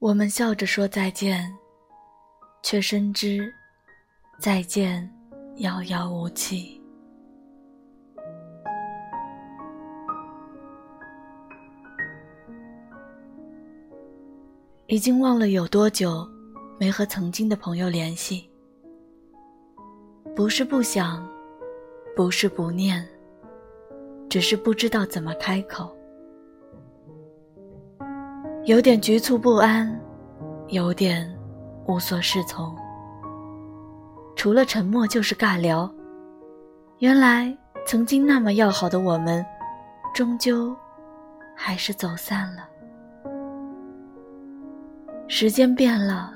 [0.00, 1.52] 我们笑着说再见，
[2.62, 3.52] 却深知
[4.38, 5.12] 再见
[5.56, 6.80] 遥遥无期。
[14.86, 16.24] 已经忘了有多久
[16.78, 18.48] 没和曾经的朋友联系，
[20.36, 21.28] 不是不想，
[22.14, 23.04] 不是不念，
[24.30, 25.97] 只是不知道怎么开口。
[28.68, 29.98] 有点局促不安，
[30.66, 31.26] 有点
[31.86, 32.76] 无所适从。
[34.36, 35.90] 除了沉默就是尬聊。
[36.98, 39.42] 原来曾经那么要好的我们，
[40.14, 40.76] 终究
[41.56, 42.68] 还是走散了。
[45.28, 46.30] 时间变了，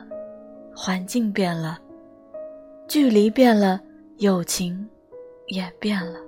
[0.74, 1.78] 环境变了，
[2.88, 3.78] 距离变了，
[4.16, 4.88] 友情
[5.48, 6.19] 也变了。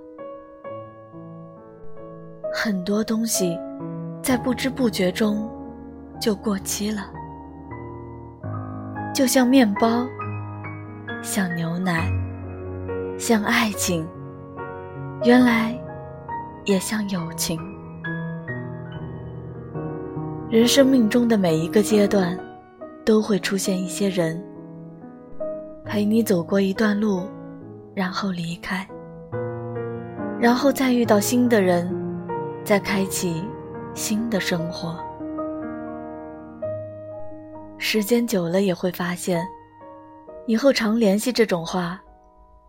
[2.53, 3.59] 很多东西
[4.21, 5.51] 在不知不觉中。
[6.19, 7.01] 就过期了，
[9.13, 10.07] 就像面包，
[11.21, 12.09] 像牛奶，
[13.17, 14.07] 像爱情，
[15.23, 15.77] 原来
[16.65, 17.59] 也像友情。
[20.49, 22.37] 人生命中的每一个阶段，
[23.03, 24.41] 都会出现一些人，
[25.83, 27.23] 陪你走过一段路，
[27.93, 28.87] 然后离开，
[30.39, 31.93] 然后再遇到新的人，
[32.63, 33.43] 再开启
[33.93, 34.97] 新的生活。
[37.87, 39.47] 时间久了也会发现，
[40.47, 42.01] 以后常联系这种话，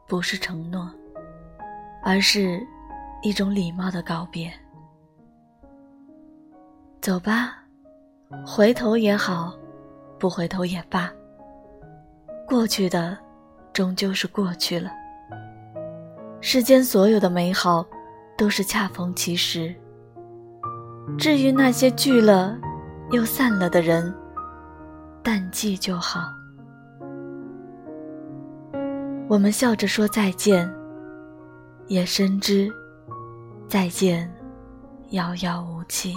[0.06, 0.91] 不是承诺，
[2.05, 2.61] 而是
[3.23, 4.53] 一种礼貌的告别。
[7.00, 7.56] 走吧，
[8.47, 9.56] 回头也好，
[10.19, 11.11] 不回头也罢。
[12.47, 13.17] 过去的，
[13.73, 14.91] 终究是过去了。
[16.42, 17.86] 世间所有的美好，
[18.36, 19.75] 都是恰逢其时。
[21.19, 22.55] 至于那些聚了
[23.12, 24.14] 又散了的人，
[25.27, 26.33] 淡季就好。
[29.29, 30.73] 我们笑着说再见，
[31.89, 32.73] 也深知
[33.67, 34.33] 再见
[35.11, 36.15] 遥遥无期。